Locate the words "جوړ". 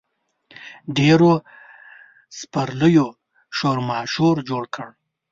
4.49-4.63